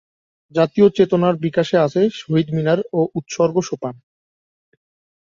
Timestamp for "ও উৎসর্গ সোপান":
2.93-3.95